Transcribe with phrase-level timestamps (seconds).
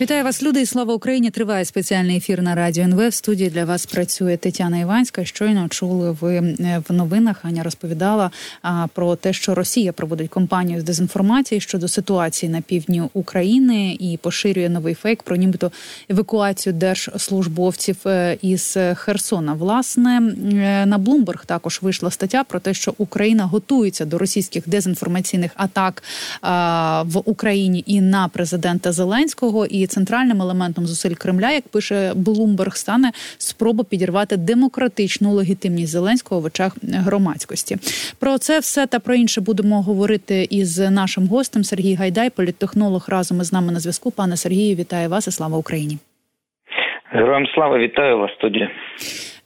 [0.00, 1.30] Вітаю вас, люди, і слава Україні!
[1.30, 3.08] Триває спеціальний ефір на радіо НВ.
[3.08, 5.24] В студії для вас працює Тетяна Іванська.
[5.24, 7.44] Щойно чули ви е, в новинах.
[7.44, 8.30] Аня розповідала
[8.62, 14.18] а, про те, що Росія проводить кампанію з дезінформації щодо ситуації на півдні України і
[14.22, 15.72] поширює новий фейк про нібито
[16.08, 19.52] евакуацію держслужбовців е, із Херсона.
[19.52, 25.50] Власне е, на Блумберг також вийшла стаття про те, що Україна готується до російських дезінформаційних
[25.54, 26.02] атак
[26.40, 29.66] а, в Україні і на президента Зеленського.
[29.66, 36.44] І центральним елементом зусиль Кремля, як пише Блумберг, стане спроба підірвати демократичну легітимність Зеленського в
[36.44, 37.76] очах громадськості.
[38.20, 43.40] Про це все та про інше будемо говорити із нашим гостем Сергій Гайдай, політтехнолог разом
[43.40, 44.10] із нами на зв'язку.
[44.10, 45.98] Пане Сергію, вітаю вас і слава Україні.
[47.10, 48.70] Героям слава вітаю вас студія.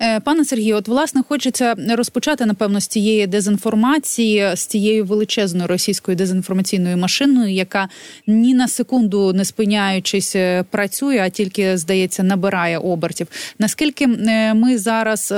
[0.02, 6.16] Е, пане Сергію, от власне хочеться розпочати напевно з цієї дезінформації, з цією величезною російською
[6.16, 7.88] дезінформаційною машиною, яка
[8.26, 13.26] ні на секунду не спиняючись е, працює, а тільки здається набирає обертів.
[13.58, 15.34] Наскільки е, ми зараз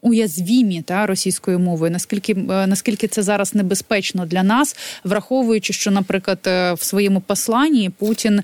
[0.00, 1.92] уязвімі та російською мовою?
[1.92, 2.34] Наскільки
[2.66, 8.40] наскільки це зараз небезпечно для нас, враховуючи, що, наприклад, в своєму посланні Путін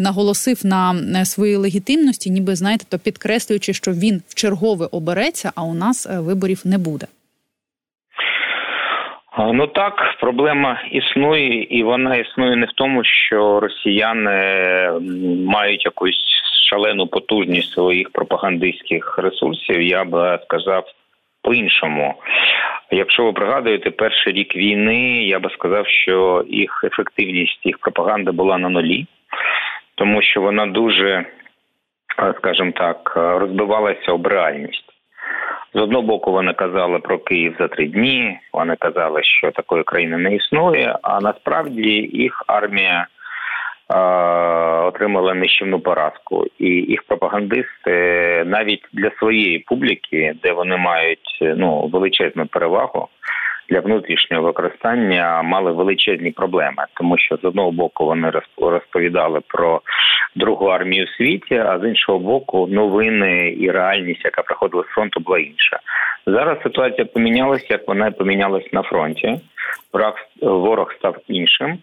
[0.00, 5.74] наголосив на своїй легітимності, ніби знаєте, то підкреслюючи, що він в чергове обереться, а у
[5.74, 7.06] нас е, виборів не буде.
[9.38, 14.40] Ну так, проблема існує, і вона існує не в тому, що росіяни
[15.46, 16.24] мають якусь
[16.70, 19.82] шалену потужність своїх пропагандистських ресурсів.
[19.82, 20.84] Я би сказав
[21.42, 22.14] по-іншому.
[22.90, 28.58] Якщо ви пригадуєте перший рік війни, я би сказав, що їх ефективність їх пропаганди була
[28.58, 29.06] на нулі,
[29.94, 31.24] тому що вона дуже
[32.38, 34.94] скажімо так, розбивалася об реальність.
[35.74, 38.38] З одного боку, вони казали про Київ за три дні.
[38.52, 40.98] Вони казали, що такої країни не існує.
[41.02, 43.06] А насправді їх армія
[43.94, 43.98] е,
[44.86, 47.92] отримала нищівну поразку, і їх пропагандисти
[48.46, 53.08] навіть для своєї публіки, де вони мають ну величезну перевагу,
[53.70, 59.80] для внутрішнього використання мали величезні проблеми, тому що з одного боку вони розповідали про
[60.36, 65.20] другу армію в світі, а з іншого боку, новини і реальність, яка приходила з фронту,
[65.20, 65.78] була інша.
[66.26, 69.40] Зараз ситуація помінялася, як вона помінялась на фронті.
[69.92, 71.78] Враг ворог став іншим,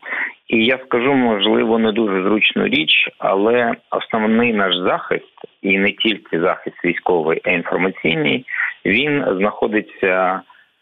[0.47, 6.39] і я скажу, можливо, не дуже зручну річ, але основний наш захист, і не тільки
[6.39, 8.45] захист військовий, а інформаційний,
[8.85, 10.41] він знаходиться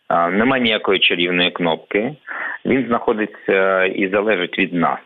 [0.09, 2.15] Нема ніякої чарівної кнопки.
[2.65, 4.99] Він знаходиться і залежить від нас.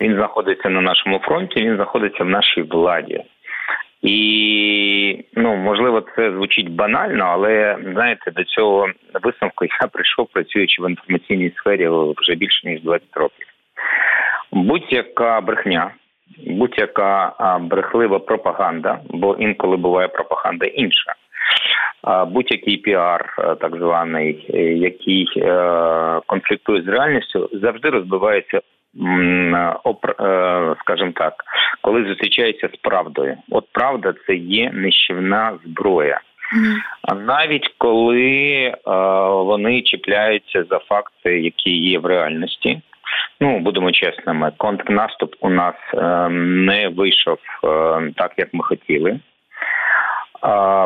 [0.00, 3.24] Він знаходиться на нашому фронті, він знаходиться в нашій владі.
[4.02, 8.88] І ну можливо, це звучить банально, але знаєте, до цього
[9.22, 13.46] висновку я прийшов, працюючи в інформаційній сфері вже більше ніж 20 років.
[14.52, 15.90] Будь-яка брехня,
[16.46, 21.14] будь-яка брехлива пропаганда, бо інколи буває пропаганда інша
[22.26, 28.60] будь-який піар, е, так званий, е, який е, конфліктує з реальністю, завжди розбивається.
[30.80, 31.34] скажімо так,
[31.80, 36.20] коли зустрічається з правдою, от правда, це є нищівна зброя.
[37.02, 38.74] А навіть коли
[39.44, 42.80] вони чіпляються за факти, які є в реальності,
[43.40, 45.74] ну будемо чесними, контрнаступ у нас
[46.30, 47.38] не вийшов
[48.16, 49.20] так, як ми хотіли.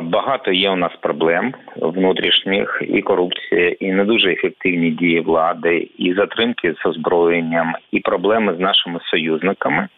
[0.03, 6.15] Багато є у нас проблем внутрішніх і корупція, і не дуже ефективні дії влади, і
[6.15, 9.89] затримки з озброєнням, і проблеми з нашими союзниками.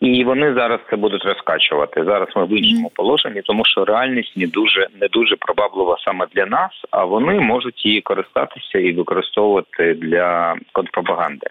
[0.00, 2.04] І вони зараз це будуть розкачувати.
[2.04, 6.46] Зараз ми в іншому положенні, тому що реальність не дуже не дуже пробаблива саме для
[6.46, 11.46] нас, а вони можуть її користатися і використовувати для контрпропаганди.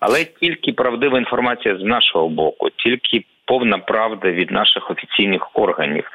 [0.00, 6.10] Але тільки правдива інформація з нашого боку, тільки повна правда від наших офіційних органів.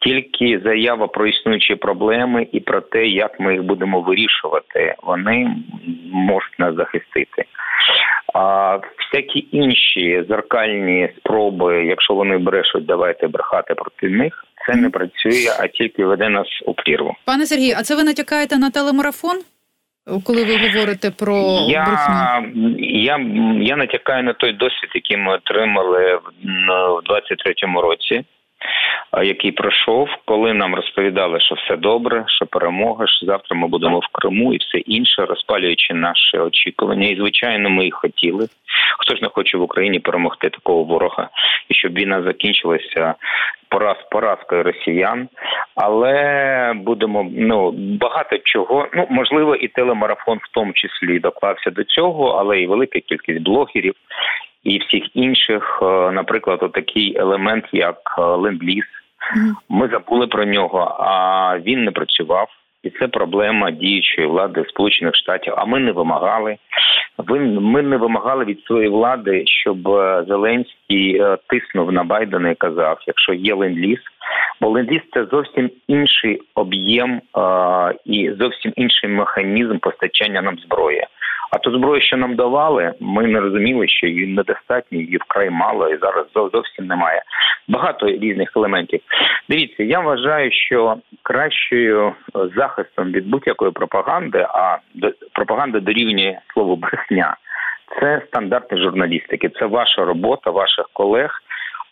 [0.00, 5.56] Тільки заява про існуючі проблеми і про те, як ми їх будемо вирішувати, вони
[6.12, 7.44] можуть нас захистити.
[8.34, 14.44] А всякі інші зеркальні спроби, якщо вони брешуть, давайте брехати проти них.
[14.66, 17.14] Це не працює, а тільки веде нас у прірву.
[17.24, 19.36] Пане Сергію, а це ви натякаєте на телемарафон?
[20.24, 21.36] Коли ви говорите про
[21.68, 22.42] я,
[22.78, 23.18] я
[23.60, 26.28] я натякаю на той досвід, який ми отримали в
[27.10, 28.24] 23-му році,
[29.22, 34.06] який пройшов, коли нам розповідали, що все добре, що перемога, що завтра ми будемо в
[34.12, 37.08] Криму і все інше, розпалюючи наші очікування.
[37.08, 38.48] І звичайно, ми їх хотіли.
[38.98, 41.28] Хто ж не хоче в Україні перемогти такого ворога,
[41.68, 43.14] і щоб війна закінчилася
[43.68, 45.28] пораз поразкою росіян,
[45.74, 47.70] але будемо ну
[48.00, 48.88] багато чого.
[48.94, 53.94] Ну можливо, і телемарафон в тому числі доклався до цього, але і велика кількість блогерів.
[54.64, 58.84] І всіх інших, е, наприклад, такий елемент, як е, ленд-ліз.
[59.68, 62.48] Ми забули про нього, а він не працював.
[62.82, 65.54] І це проблема діючої влади Сполучених Штатів.
[65.56, 66.56] А ми не вимагали.
[67.60, 73.32] ми не вимагали від своєї влади, щоб е, Зеленський тиснув на Байдена і казав: якщо
[73.32, 73.98] є ленд-ліз,
[74.60, 77.20] бо ленд-ліз– це зовсім інший об'єм
[78.04, 81.06] і зовсім інший механізм постачання нам зброї.
[81.50, 85.88] А ту зброю, що нам давали, ми не розуміли, що її недостатньо, її вкрай мало
[85.88, 87.22] і зараз зовсім немає.
[87.68, 89.00] Багато різних елементів.
[89.48, 92.12] Дивіться, я вважаю, що кращою
[92.56, 94.78] захистом від будь-якої пропаганди, а
[95.32, 97.36] пропаганда дорівнює слово брехня.
[98.00, 101.30] Це стандарти журналістики, це ваша робота, ваших колег.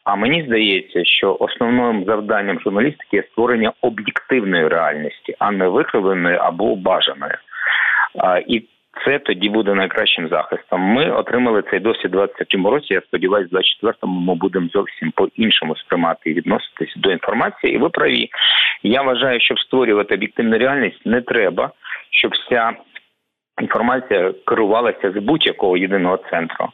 [0.05, 6.77] А мені здається, що основним завданням журналістики є створення об'єктивної реальності, а не викривленої або
[6.77, 7.35] бажаної.
[8.47, 8.63] І
[9.05, 10.81] це тоді буде найкращим захистом.
[10.81, 12.95] Ми отримали цей досвід у 23-му році.
[12.95, 17.75] Я сподіваюся, в 24-му ми будемо зовсім по іншому сприймати і відноситись до інформації.
[17.75, 18.29] І ви праві.
[18.83, 21.71] Я вважаю, щоб створювати об'єктивну реальність, не треба,
[22.11, 22.73] щоб вся
[23.61, 26.69] інформація керувалася з будь-якого єдиного центру.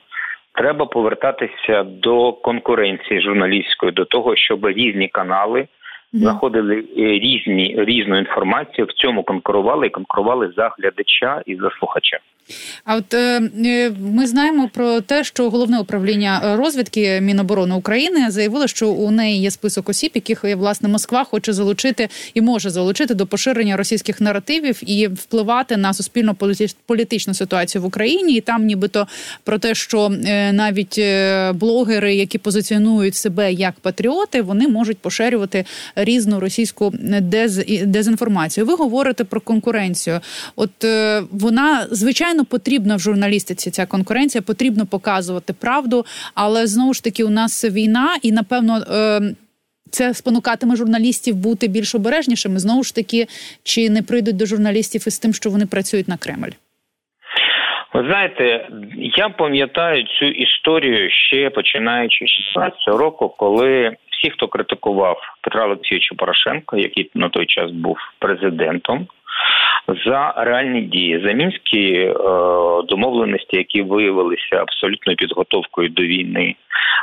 [0.54, 5.68] Треба повертатися до конкуренції журналістської, до того, щоб різні канали
[6.18, 12.18] знаходили е, різні різну інформацію в цьому конкурували і конкурували за глядача і за слухача.
[12.84, 18.66] А от е, е, ми знаємо про те, що головне управління розвідки Міноборони України заявило,
[18.66, 23.26] що у неї є список осіб, яких власне Москва хоче залучити і може залучити до
[23.26, 26.36] поширення російських наративів і впливати на суспільно
[26.86, 28.32] політичну ситуацію в Україні.
[28.32, 29.06] І там, нібито
[29.44, 31.00] про те, що е, навіть
[31.58, 35.64] блогери, які позиціонують себе як патріоти, вони можуть поширювати
[35.96, 37.56] різну російську дез...
[37.84, 38.66] дезінформацію.
[38.66, 40.20] Ви говорите про конкуренцію.
[40.56, 40.70] От
[41.30, 46.04] вона звичайно звичайно потрібна в журналістиці ця конкуренція, потрібно показувати правду,
[46.34, 48.74] але знову ж таки у нас війна, і напевно.
[48.90, 49.20] Е,
[49.90, 52.58] це спонукатиме журналістів бути більш обережнішими.
[52.58, 53.26] Знову ж таки,
[53.62, 56.54] чи не прийдуть до журналістів із тим, що вони працюють на Кремль?
[57.94, 58.68] Ви знаєте,
[59.16, 66.14] я пам'ятаю цю історію ще починаючи з 16 року, коли всі, хто критикував Петра Олексійовича
[66.18, 69.06] Порошенка, який на той час був президентом,
[69.88, 72.14] за реальні дії за мінські е,
[72.88, 76.56] домовленості, які виявилися абсолютною підготовкою до війни,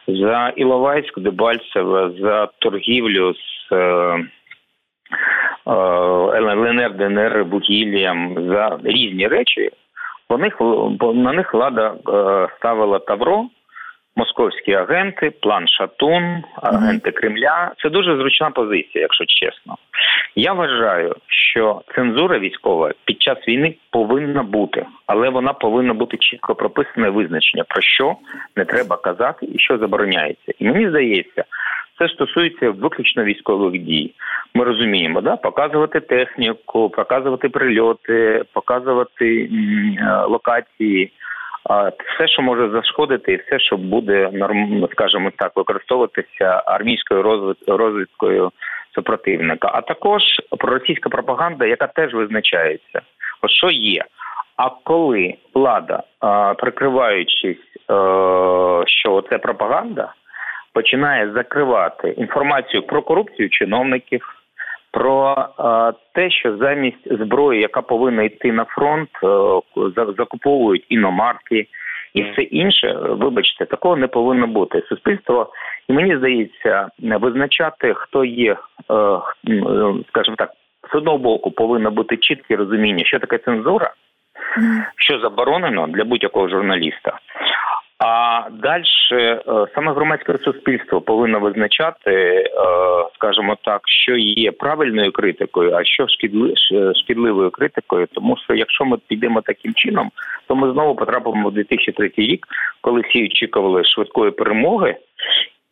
[0.08, 3.74] за Іловайськ, Дебальцеве, за торгівлю з.
[3.76, 4.26] Е,
[5.68, 5.72] е
[6.42, 9.70] ЛНР, ДНР, вугіллям за різні речі,
[10.40, 10.58] них
[11.02, 13.46] на них влада е, ставила тавро
[14.16, 17.72] московські агенти, план Шатун, агенти Кремля.
[17.84, 19.76] Це дуже зручна позиція, якщо чесно.
[20.36, 21.16] Я вважаю,
[21.52, 27.64] що цензура військова під час війни повинна бути, але вона повинна бути чітко прописане визначення
[27.64, 28.16] про що
[28.56, 30.54] не треба казати і що забороняється.
[30.60, 31.44] І мені здається.
[32.00, 34.14] Це стосується виключно військових дій.
[34.54, 41.12] Ми розуміємо, да, показувати техніку, показувати прильоти, показувати е, локації,
[42.16, 44.32] все, що може зашкодити, і все, що буде
[44.92, 48.52] скажімо так, використовуватися армійською розвідкою
[48.96, 50.22] супротивника, а також
[50.60, 53.02] проросійська пропаганда, яка теж визначається,
[53.42, 54.06] от що є.
[54.58, 56.04] А коли влада,
[56.58, 57.94] прикриваючись, е,
[58.88, 60.14] що це пропаганда,
[60.74, 64.38] починає закривати інформацію про корупцію чиновників
[64.92, 69.62] про е, те, що замість зброї, яка повинна йти на фронт, е,
[70.18, 71.68] закуповують іномарки
[72.14, 72.98] і все інше.
[73.02, 74.84] Вибачте, такого не повинно бути.
[74.90, 75.50] Суспільство
[75.88, 78.58] і мені здається, визначати, хто є, е,
[80.10, 80.52] скажімо так,
[80.94, 83.94] з одного боку повинно бути чітке розуміння, що таке цензура,
[84.98, 87.20] що заборонено для будь-якого журналіста.
[88.04, 89.42] А далі е,
[89.76, 92.50] саме громадське суспільство повинно визначати, е,
[93.16, 96.08] скажімо так, що є правильною критикою, а що
[97.04, 98.08] шкідливою критикою.
[98.14, 100.12] Тому що якщо ми підемо таким чином,
[100.48, 102.48] то ми знову потрапимо в 2003 рік,
[102.82, 104.96] коли всі очікували швидкої перемоги,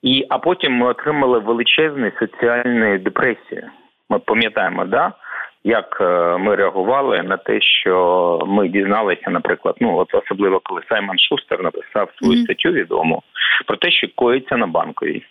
[0.03, 3.63] і а потім ми отримали величезну соціальну депресію.
[4.09, 5.13] Ми пам'ятаємо, да
[5.63, 11.19] як е, ми реагували на те, що ми дізналися, наприклад, ну от особливо коли Саймон
[11.19, 12.43] Шустер написав свою mm-hmm.
[12.43, 13.23] статтю відому
[13.67, 15.23] про те, що коїться на банковій.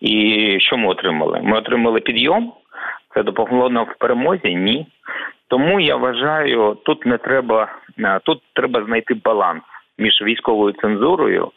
[0.00, 1.40] І що ми отримали?
[1.42, 2.52] Ми отримали підйом.
[3.14, 4.54] Це допомогло нам в перемозі?
[4.54, 4.86] Ні.
[5.48, 9.62] Тому я вважаю, тут не треба е, тут треба знайти баланс
[9.98, 11.50] між військовою цензурою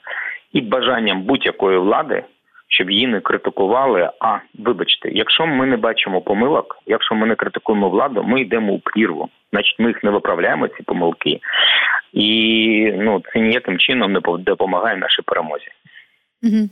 [0.53, 2.23] і бажанням будь-якої влади
[2.71, 4.09] щоб її не критикували.
[4.19, 8.79] А вибачте, якщо ми не бачимо помилок, якщо ми не критикуємо владу, ми йдемо у
[8.79, 9.29] прірву.
[9.51, 11.39] Значить, ми їх не виправляємо ці помилки,
[12.13, 15.67] і ну це ніяким чином не допомагає нашій перемозі.
[16.43, 16.69] Угу.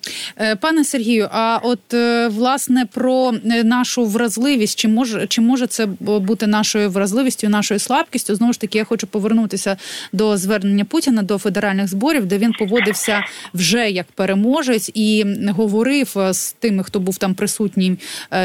[0.61, 5.85] Пане Сергію, а от е, власне про е, нашу вразливість, чи може чи може це
[5.99, 8.35] бути нашою вразливістю, нашою слабкістю?
[8.35, 9.77] Знову ж таки, я хочу повернутися
[10.13, 13.23] до звернення Путіна до федеральних зборів, де він поводився
[13.53, 17.97] вже як переможець і говорив з тими, хто був там присутній,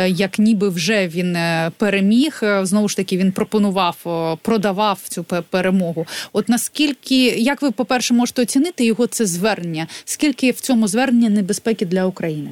[0.06, 1.36] як ніби вже він
[1.76, 2.42] переміг.
[2.62, 3.96] Знову ж таки, він пропонував,
[4.42, 6.06] продавав цю перемогу.
[6.32, 9.86] От наскільки як ви, по перше, можете оцінити його це звернення?
[10.04, 12.50] Скільки в цьому зверненні звернення небезпеки для України?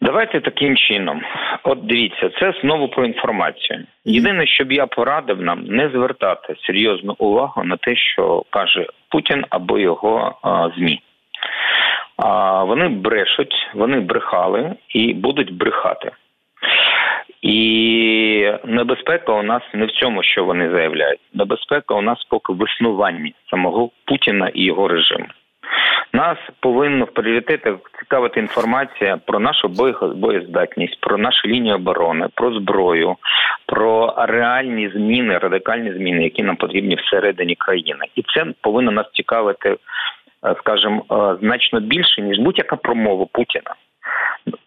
[0.00, 1.22] Давайте таким чином.
[1.62, 3.86] От дивіться, це знову про інформацію.
[4.04, 9.44] Єдине, що б я порадив нам не звертати серйозну увагу на те, що каже Путін
[9.50, 11.00] або його а, змі.
[12.16, 16.10] А вони брешуть, вони брехали і будуть брехати.
[17.42, 21.20] І небезпека у нас не в цьому, що вони заявляють.
[21.34, 25.26] Небезпека у нас поки в існуванні самого Путіна і його режиму.
[26.12, 29.68] Нас повинно в пріоритетах цікавити інформація про нашу
[30.14, 33.16] боєздатність, про нашу лінію оборони, про зброю,
[33.66, 39.68] про реальні зміни, радикальні зміни, які нам потрібні всередині країни, і це повинно нас цікавити,
[39.68, 39.76] е,
[40.58, 43.74] скажімо, е, значно більше ніж будь-яка промова Путіна.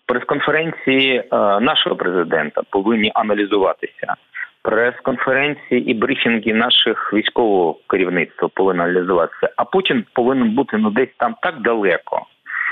[0.06, 1.26] Прес-конференції е,
[1.60, 4.16] нашого президента повинні аналізуватися
[4.64, 9.50] прес-конференції і брифінги наших військового керівництва повинні аналізуватися.
[9.56, 12.26] А Путін повинен бути ну десь там так далеко.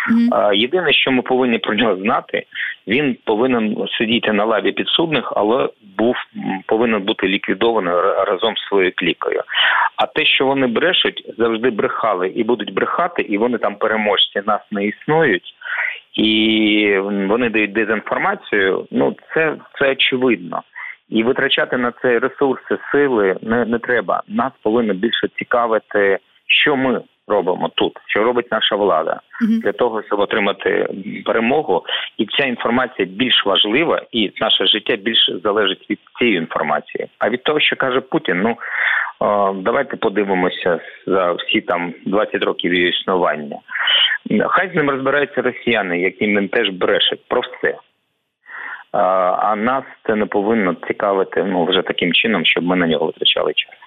[0.10, 0.56] Mm-hmm.
[0.56, 2.44] Єдине, що ми повинні про нього знати,
[2.88, 6.16] він повинен сидіти на лаві підсудних, але був
[6.66, 7.94] повинен бути ліквідований
[8.28, 9.44] разом з своєю клікою.
[9.96, 14.62] А те, що вони брешуть, завжди брехали і будуть брехати, і вони там переможці нас
[14.72, 15.54] не існують,
[16.14, 18.88] і вони дають дезінформацію.
[18.92, 20.64] Ну це це очевидно.
[21.12, 24.24] І витрачати на це ресурси, сили не не треба.
[24.28, 30.04] Нас повинно більше цікавити, що ми робимо тут, що робить наша влада uh для того,
[30.04, 30.88] щоб отримати
[31.26, 31.84] перемогу.
[32.18, 37.08] І ця інформація більш важлива, і наше життя більше залежить від цієї інформації.
[37.20, 38.58] А від того, що каже Путін, ну
[39.56, 43.58] давайте подивимося за всі там 20 років її існування.
[44.48, 47.78] Хай з ним розбираються росіяни, яким він теж брешуть про все.
[48.92, 53.54] А нас це не повинно цікавити ну вже таким чином, щоб ми на нього витрачали
[53.54, 53.81] час.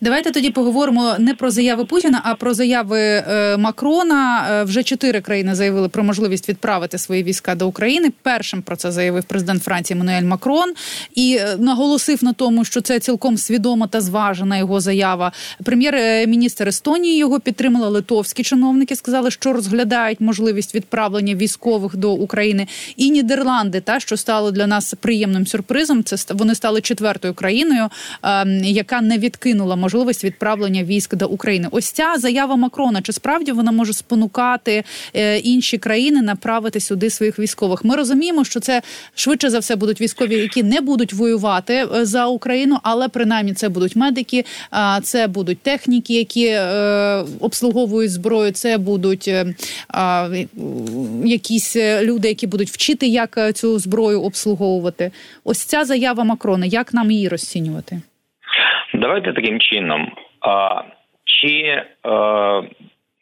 [0.00, 4.46] Давайте тоді поговоримо не про заяви Путіна, а про заяви е, Макрона.
[4.50, 8.12] Е, вже чотири країни заявили про можливість відправити свої війська до України.
[8.22, 10.72] Першим про це заявив президент Франції Мануель Макрон
[11.14, 15.32] і е, наголосив на тому, що це цілком свідома та зважена його заява.
[15.64, 17.88] Прем'єр-міністр Естонії його підтримала.
[17.88, 22.66] Литовські чиновники сказали, що розглядають можливість відправлення військових до України.
[22.96, 26.04] І Нідерланди, та що стало для нас приємним сюрпризом.
[26.04, 27.88] Це вони стали четвертою країною,
[28.22, 31.68] ем, яка не відкинула відкинула можливість відправлення військ до України.
[31.70, 33.02] Ось ця заява Макрона.
[33.02, 37.84] Чи справді вона може спонукати е, інші країни направити сюди своїх військових?
[37.84, 38.82] Ми розуміємо, що це
[39.14, 43.68] швидше за все будуть військові, які не будуть воювати е, за Україну, але принаймні це
[43.68, 44.44] будуть медики,
[45.02, 48.52] це будуть техніки, які е, обслуговують зброю.
[48.52, 49.30] Це будуть
[51.24, 55.10] якісь люди, які будуть вчити, як цю зброю обслуговувати.
[55.44, 56.66] Ось ця заява Макрона.
[56.66, 58.00] Як нам її розцінювати?
[58.98, 60.12] Давайте таким чином.
[60.40, 60.82] А,
[61.24, 62.62] Чи а,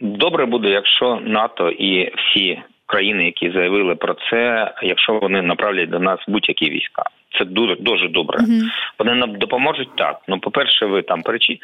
[0.00, 5.98] добре буде, якщо НАТО і всі країни, які заявили про це, якщо вони направлять до
[5.98, 7.02] нас будь-які війська?
[7.38, 8.38] Це дуже дуже добре.
[8.38, 8.62] Uh-huh.
[8.98, 10.20] Вони нам допоможуть так.
[10.28, 11.60] Ну, по перше, ви там перечі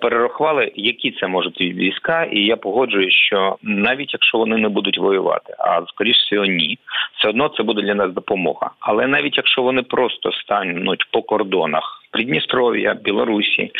[0.00, 5.54] перерахували, які це можуть війська, і я погоджуюсь, що навіть якщо вони не будуть воювати,
[5.58, 6.78] а скоріш всього ні,
[7.18, 8.70] все одно це буде для нас допомога.
[8.80, 11.94] Але навіть якщо вони просто стануть по кордонах.
[12.10, 13.70] Придністров'я, Білорусі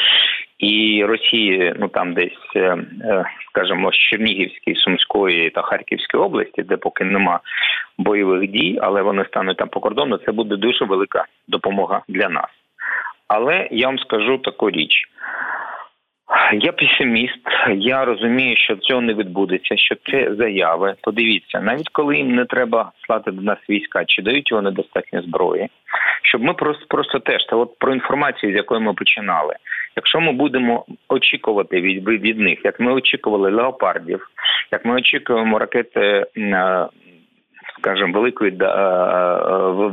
[0.59, 6.77] і Росії, ну там десь, е, е, скажімо, з Чернігівської, Сумської та Харківської області, де
[6.77, 7.41] поки нема
[7.99, 10.19] бойових дій, але вони стануть там по кордону.
[10.19, 12.50] Це буде дуже велика допомога для нас.
[13.28, 15.09] Але я вам скажу таку річ.
[16.52, 17.40] Я песиміст,
[17.76, 20.95] я розумію, що цього не відбудеться, що це заяви.
[21.02, 25.69] Подивіться, навіть коли їм не треба слати до нас війська, чи дають вони достатньо зброї,
[26.23, 29.55] щоб ми просто просто теж та от про інформацію, з якої ми починали.
[29.97, 34.28] Якщо ми будемо очікувати від від них, як ми очікували леопардів,
[34.73, 36.26] як ми очікуємо ракети
[37.79, 38.51] скажімо, великої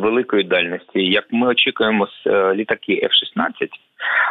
[0.01, 1.05] великої дальності.
[1.05, 3.69] Як ми очікуємо з літаки F-16,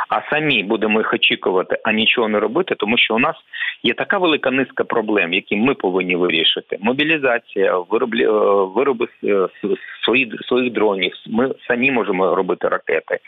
[0.09, 3.37] а самі будемо їх очікувати, а нічого не робити, тому що у нас
[3.83, 6.79] є така велика низка проблем, які ми повинні вирішити.
[6.81, 8.27] Мобілізація, вироблі,
[8.75, 9.09] вироби
[10.05, 11.13] своїх своїх дронів.
[11.27, 13.19] Ми самі можемо робити ракети.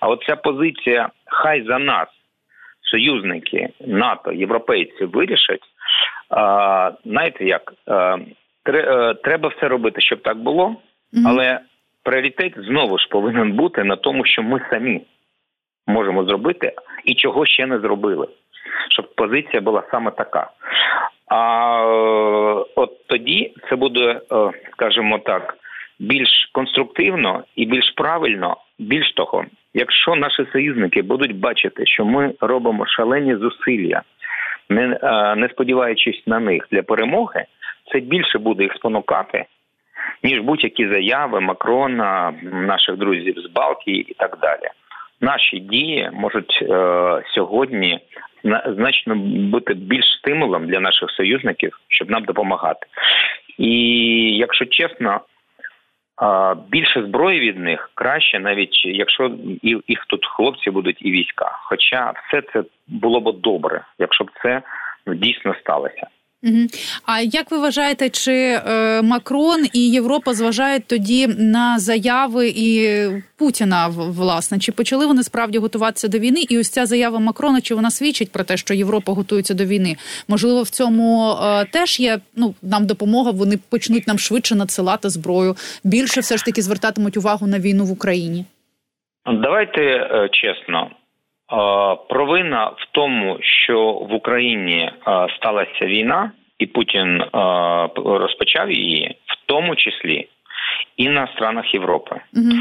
[0.00, 2.08] А от ця позиція хай за нас
[2.90, 5.62] союзники НАТО, європейці вирішать.
[6.30, 8.18] А, Знаєте, як е,
[9.24, 10.76] треба все робити, щоб так було,
[11.26, 11.60] але
[12.02, 15.02] пріоритет знову ж повинен бути на тому, що ми самі
[15.86, 16.72] можемо зробити
[17.04, 18.28] і чого ще не зробили,
[18.90, 20.50] щоб позиція була саме така.
[21.28, 21.82] А
[22.76, 25.56] от тоді це буде, е, скажімо так,
[25.98, 28.56] більш конструктивно і більш правильно.
[28.78, 29.44] Більш того,
[29.74, 34.02] якщо наші союзники будуть бачити, що ми робимо шалені зусилля,
[34.68, 37.44] не е, не сподіваючись на них для перемоги,
[37.92, 39.44] це більше буде їх спонукати,
[40.22, 44.68] ніж будь-які заяви Макрона, наших друзів з Балтії і так далі.
[45.20, 48.00] Наші дії можуть е, сьогодні
[48.66, 49.14] значно
[49.50, 52.86] бути більш стимулом для наших союзників, щоб нам допомагати.
[53.58, 53.72] І
[54.36, 55.20] якщо чесно,
[56.68, 59.30] більше зброї від них краще, навіть якщо
[59.62, 61.58] і їх тут хлопці будуть і війська.
[61.62, 64.62] Хоча все це було б добре, якщо б це
[65.06, 66.06] дійсно сталося.
[67.06, 72.98] А як ви вважаєте, чи е, Макрон і Європа зважають тоді на заяви і
[73.36, 74.58] Путіна власне?
[74.58, 76.40] Чи почали вони справді готуватися до війни?
[76.48, 79.96] І ось ця заява Макрона, чи вона свідчить про те, що Європа готується до війни?
[80.28, 83.30] Можливо, в цьому е, теж є ну нам допомога.
[83.30, 85.56] Вони почнуть нам швидше надсилати зброю.
[85.84, 88.44] Більше все ж таки звертатимуть увагу на війну в Україні.
[89.26, 90.90] Давайте е, чесно.
[92.08, 94.90] Провина в тому, що в Україні
[95.36, 97.24] сталася війна, і Путін
[97.96, 100.28] розпочав її, в тому числі
[100.96, 102.52] і на странах Європи, угу.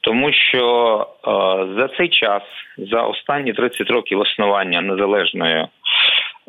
[0.00, 1.06] тому що
[1.78, 2.42] за цей час,
[2.78, 5.66] за останні 30 років існування незалежної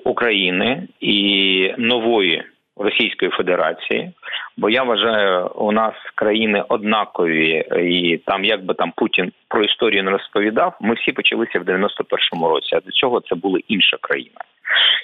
[0.04, 2.44] України і нової
[2.78, 4.12] Російської Федерації,
[4.58, 10.04] бо я вважаю, у нас країни однакові, і там, як би там Путін про історію
[10.04, 12.76] не розповідав, ми всі почалися в 91-му році.
[12.76, 14.42] А до цього це була інша країна,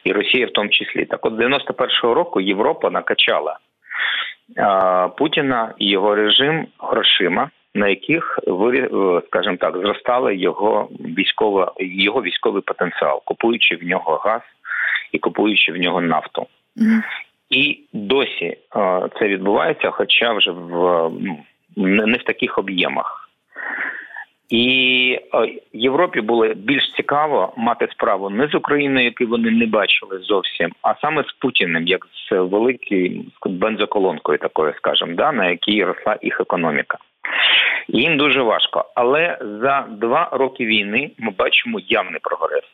[0.03, 1.05] і Росія в тому числі.
[1.05, 3.57] Так, от 91-го року Європа накачала
[4.57, 7.49] а, Путіна і його режим грошима.
[7.75, 8.39] На яких
[9.27, 14.41] скажімо так, зростали його військова його військовий потенціал, купуючи в нього газ
[15.11, 16.47] і купуючи в нього нафту.
[17.49, 18.57] І досі е,
[19.19, 21.09] це відбувається, хоча вже в
[21.77, 23.29] ну, не в таких об'ємах.
[24.49, 30.19] І е, Європі було більш цікаво мати справу не з Україною, яку вони не бачили
[30.19, 36.17] зовсім, а саме з Путіним, як з великою бензоколонкою, такою, скажімо, да, на якій росла
[36.21, 36.97] їх економіка.
[37.87, 38.85] їм дуже важко.
[38.95, 42.65] Але за два роки війни ми бачимо явний прогрес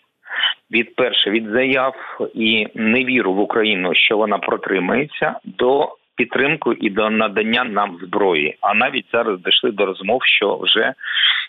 [0.71, 1.95] від перше від заяв
[2.33, 8.57] і невіру в Україну, що вона протримається, до підтримку і до надання нам зброї.
[8.61, 10.93] А навіть зараз дійшли до розмов, що вже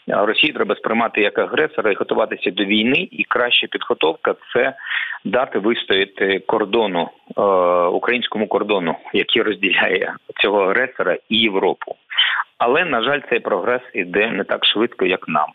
[0.09, 3.09] Росії треба сприймати як агресора і готуватися до війни.
[3.11, 4.75] І краща підготовка це
[5.25, 7.43] дати вистояти кордону е,
[7.87, 11.97] українському кордону, який розділяє цього агресора і Європу.
[12.59, 15.49] Але на жаль, цей прогрес іде не так швидко, як нам.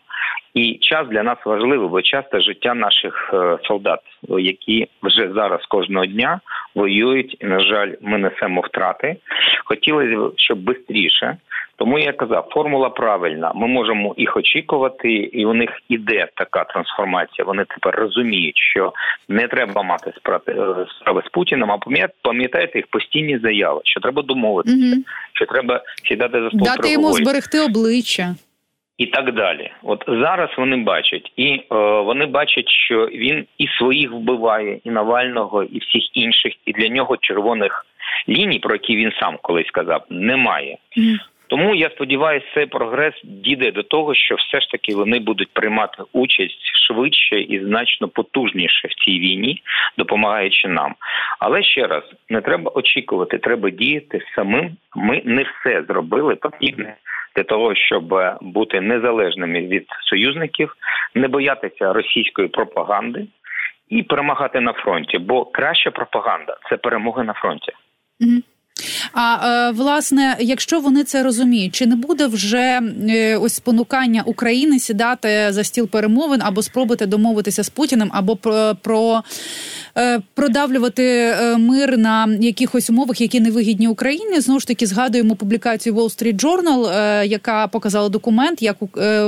[0.54, 6.06] І час для нас важливий, бо часто життя наших е, солдат, які вже зараз кожного
[6.06, 6.40] дня
[6.74, 9.16] воюють, і на жаль, ми несемо втрати.
[9.64, 10.58] Хотілося б, щоб
[11.12, 11.36] швидше.
[11.76, 13.52] Тому я казав, формула правильна.
[13.54, 17.44] Ми можемо їх очікувати, і у них іде така трансформація.
[17.44, 18.92] Вони тепер розуміють, що
[19.28, 21.70] не треба мати е, справи з Путіним.
[21.70, 21.78] А
[22.22, 25.02] пам'ятаєте їх постійні заяви, що треба домовитися, угу.
[25.32, 28.34] що треба сідати за стол дати йому зберегти обличчя
[29.02, 29.70] і так далі.
[29.82, 31.62] От зараз вони бачать, і е,
[32.00, 37.16] вони бачать, що він і своїх вбиває, і Навального, і всіх інших, і для нього
[37.16, 37.86] червоних
[38.28, 40.76] ліній, про які він сам колись сказав, немає.
[40.96, 41.16] Mm.
[41.46, 46.02] Тому я сподіваюся, цей прогрес дійде до того, що все ж таки вони будуть приймати
[46.12, 49.62] участь швидше і значно потужніше в цій війні,
[49.98, 50.94] допомагаючи нам.
[51.38, 54.76] Але ще раз не треба очікувати, треба діяти самим.
[54.96, 56.96] Ми не все зробили потрібне
[57.36, 60.76] для того, щоб бути незалежними від союзників,
[61.14, 63.26] не боятися російської пропаганди
[63.88, 65.18] і перемагати на фронті.
[65.18, 67.72] Бо краща пропаганда це перемоги на фронті.
[69.14, 74.78] А е, власне, якщо вони це розуміють, чи не буде вже е, ось спонукання України
[74.78, 79.22] сідати за стіл перемовин або спробувати домовитися з Путіним, або про, про е,
[80.34, 84.40] продавлювати е, мир на якихось умовах, які не вигідні Україні.
[84.40, 88.76] Знову ж таки згадуємо публікацію Wall Street Journal, е, яка показала документ, як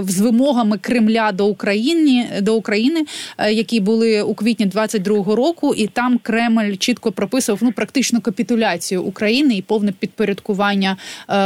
[0.09, 3.05] з вимогами Кремля до України до України,
[3.51, 9.57] які були у квітні 22-го року, і там Кремль чітко прописував ну практично капітуляцію України
[9.57, 10.97] і повне підпорядкування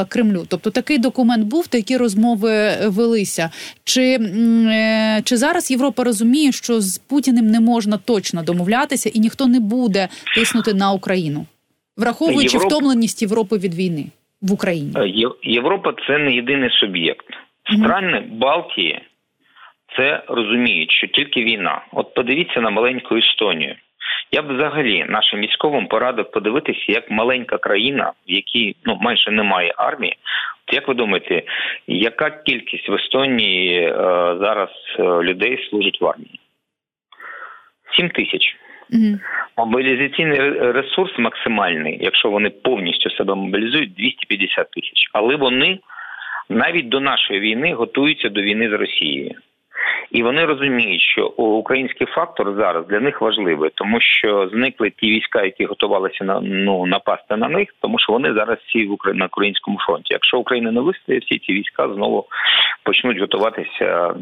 [0.09, 0.45] Кремлю.
[0.49, 3.51] Тобто такий документ був, такі розмови велися.
[3.85, 4.19] Чи,
[5.25, 10.09] Чи зараз Європа розуміє, що з Путіним не можна точно домовлятися, і ніхто не буде
[10.35, 11.47] тиснути на Україну,
[11.97, 12.77] враховуючи Європа...
[12.77, 14.05] втомленість Європи від війни
[14.43, 14.93] в Україні.
[14.97, 17.27] Е, Європа це не єдиний суб'єкт.
[17.77, 19.01] Страни Балтії
[19.97, 21.83] це розуміють, що тільки війна.
[21.93, 23.77] От подивіться на маленьку Естонію.
[24.33, 29.75] Я б взагалі нашим військовим порадив подивитися, як маленька країна, в якій ну майже немає
[29.77, 30.17] армії.
[30.67, 31.43] От як ви думаєте,
[31.87, 33.93] яка кількість в Естонії е,
[34.41, 34.69] зараз
[34.99, 36.41] е, людей служить в армії?
[37.97, 38.57] 7 тисяч.
[39.57, 40.39] Мобілізаційний
[40.73, 45.11] ресурс максимальний, якщо вони повністю себе мобілізують, 250 тисяч.
[45.13, 45.79] Але вони
[46.49, 49.35] навіть до нашої війни готуються до війни з Росією.
[50.11, 55.43] І вони розуміють, що український фактор зараз для них важливий, тому що зникли ті війська,
[55.43, 59.19] які готувалися на ну напасти на них, тому що вони зараз всі в Украї...
[59.19, 60.15] на українському фронті.
[60.15, 62.27] Якщо Україна не вистоїть, всі ці війська знову
[62.83, 64.15] почнуть готуватися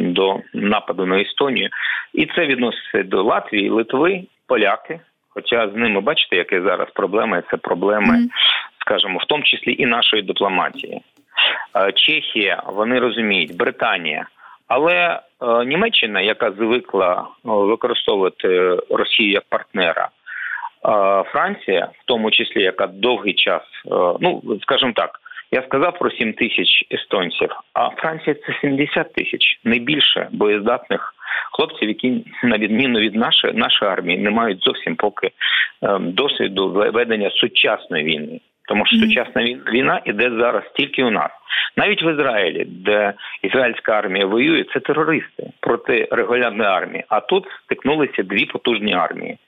[0.00, 1.68] до нападу на Естонію,
[2.14, 5.00] і це відноситься до Латвії, Литви, поляки.
[5.28, 8.28] Хоча з ними бачите, які зараз проблеми це проблеми,
[8.80, 11.00] скажімо, в тому числі і нашої дипломатії.
[11.76, 14.26] Е, Чехія, вони розуміють, Британія.
[14.68, 20.10] Але е, Німеччина, яка звикла е, використовувати Росію як партнера, е,
[21.22, 23.62] Франція, в тому числі, яка довгий час,
[24.20, 30.28] ну скажімо так, я сказав про 7 тисяч естонців, а Франція це 70 тисяч найбільше
[30.32, 31.14] боєздатних
[31.52, 37.30] хлопців, які на відміну від нашої нашої армії не мають зовсім поки е, досвіду ведення
[37.30, 38.40] сучасної війни.
[38.68, 41.30] Тому що сучасна війна іде зараз тільки у нас,
[41.76, 47.04] навіть в Ізраїлі, де ізраїльська армія воює, це терористи проти регулярної армії.
[47.08, 49.38] А тут стикнулися дві потужні армії,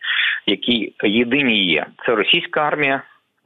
[0.47, 1.87] які єдині є.
[2.07, 3.03] Це російська армія,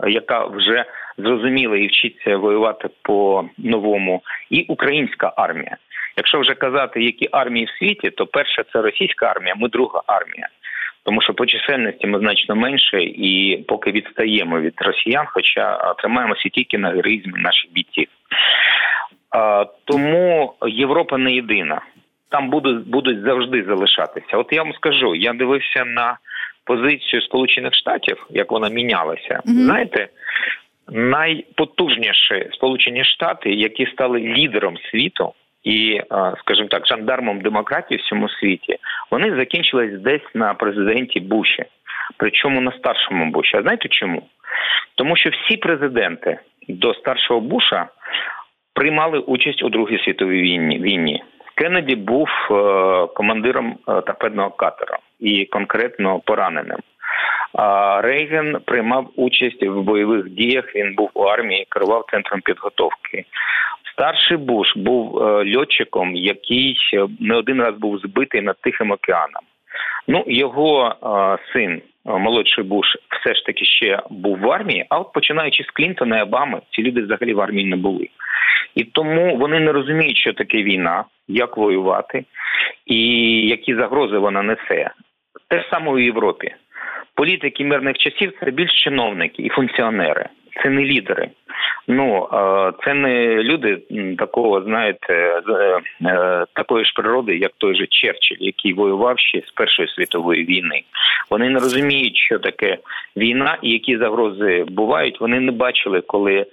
[0.09, 0.85] яка вже
[1.19, 5.77] зрозуміла і вчиться воювати по новому, і українська армія.
[6.17, 10.49] Якщо вже казати, які армії в світі, то перша це російська армія, ми друга армія
[11.11, 16.79] тому що по чисельності ми значно менше і поки відстаємо від росіян, хоча тримаємося тільки
[16.79, 18.09] на героїзмі наших бійців.
[19.85, 21.81] Тому Європа не єдина.
[22.29, 24.37] Там будуть будуть завжди залишатися.
[24.37, 26.19] От я вам скажу, я дивився на
[26.65, 29.35] позицію Сполучених Штатів, як вона мінялася.
[29.35, 29.65] Mm-hmm.
[29.65, 30.09] Знаєте,
[30.89, 36.01] найпотужніші Сполучені Штати, які стали лідером світу і,
[36.41, 38.77] скажімо так, жандармом демократії в цьому світі,
[39.11, 41.65] вони закінчились десь на президенті Буші,
[42.17, 43.57] причому на старшому Буші.
[43.57, 44.23] А знаєте чому?
[44.95, 47.87] Тому що всі президенти до старшого Буша
[48.75, 50.79] приймали участь у Другій світовій війні.
[50.79, 51.23] війні.
[51.55, 52.55] Кеннеді був е,
[53.15, 56.79] командиром е, торпедного катера і конкретно пораненим.
[58.03, 60.75] Рейген приймав участь в бойових діях.
[60.75, 63.25] Він був у армії, керував центром підготовки.
[63.93, 66.77] Старший Буш був е, льотчиком, який
[67.21, 69.43] не один раз був збитий над Тихим океаном.
[70.09, 71.83] Ну його е, син, е,
[72.19, 72.87] молодший Буш,
[73.21, 74.87] все ж таки ще був в армії.
[74.89, 78.09] А от починаючи з Клінтона і Обами, ці люди взагалі в армії не були.
[78.75, 82.25] І тому вони не розуміють, що таке війна, як воювати
[82.87, 83.01] і
[83.49, 84.91] які загрози вона несе.
[85.49, 86.55] Те ж саме у Європі.
[87.15, 90.27] Політики мирних часів це більш чиновники і функціонери,
[90.63, 91.31] це не лідери.
[91.91, 92.29] Ну
[92.85, 93.79] це не люди
[94.19, 99.51] такого, знаєте, е, е, такої ж природи, як той же Черчилль, який воював ще з
[99.51, 100.83] Першої світової війни.
[101.31, 102.79] Вони не розуміють, що таке
[103.17, 105.21] війна і які загрози бувають.
[105.21, 106.47] Вони не бачили, коли.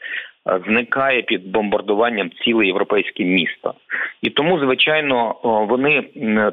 [0.50, 3.74] Е, зникає під бомбардуванням ціле європейське місто,
[4.22, 5.36] і тому, звичайно,
[5.70, 6.04] вони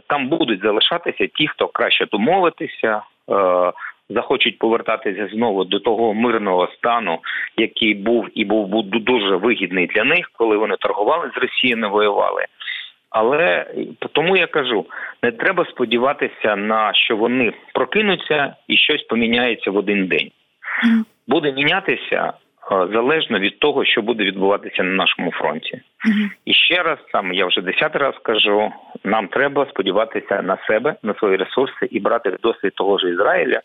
[0.07, 3.03] там будуть залишатися ті, хто краще домовитися,
[4.09, 7.19] захочуть повертатися знову до того мирного стану,
[7.57, 12.45] який був і був дуже вигідний для них, коли вони торгували з Росією, не воювали.
[13.11, 13.67] Але
[14.13, 14.87] тому я кажу:
[15.23, 20.31] не треба сподіватися на що вони прокинуться і щось поміняється в один день.
[21.29, 22.33] Буде мінятися
[22.71, 25.81] залежно від того, що буде відбуватися на нашому фронті.
[26.09, 28.73] uh І ще раз там я вже десятий раз кажу:
[29.05, 33.61] нам треба сподіватися на себе, на свої ресурси і брати досвід того ж Ізраїля,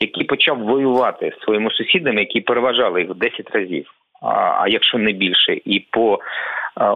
[0.00, 3.86] який почав воювати з своїми сусідами, які переважали їх в 10 разів.
[4.22, 6.18] а якщо не більше, і по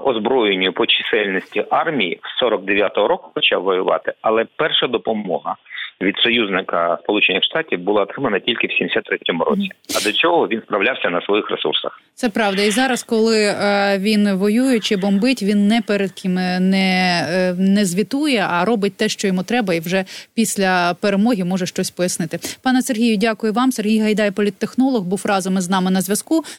[0.05, 5.57] озброєнню по чисельності армії з 49-го року почав воювати, але перша допомога
[6.03, 9.71] від союзника Сполучених Штатів була отримана тільки в 73-му році.
[9.97, 12.01] А до цього він справлявся на своїх ресурсах.
[12.15, 17.27] Це правда, і зараз, коли е, він воює чи бомбить, він не перед ким не,
[17.31, 21.91] е, не звітує, а робить те, що йому треба, і вже після перемоги може щось
[21.91, 22.39] пояснити.
[22.63, 23.73] Пане Сергію, дякую вам.
[23.73, 26.45] Сергій Гайдай, політтехнолог, був разом із нами на зв'язку.